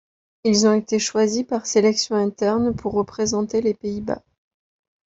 [0.43, 4.23] Ils ont été choisis par sélection interne pour représenter les Pays-Bas.